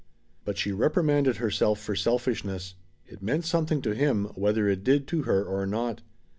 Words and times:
But 0.45 0.57
she 0.57 0.71
reprimanded 0.71 1.35
herself 1.37 1.79
for 1.79 1.93
selfishness. 1.95 2.73
It 3.05 3.21
meant 3.21 3.45
something 3.45 3.83
to 3.83 3.93
him, 3.93 4.29
whether 4.33 4.67
it 4.67 4.83
did 4.83 5.05
to 5.09 5.21
her 5.29 5.45
or 5.45 5.67
not. 5.67 6.01